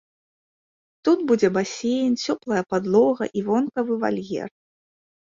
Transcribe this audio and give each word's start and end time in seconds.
Тут 1.07 1.17
будзе 1.33 1.51
басейн, 1.59 2.11
цёплая 2.23 2.63
падлога 2.75 3.23
і 3.39 3.47
вонкавы 3.55 4.03
вальер. 4.09 4.47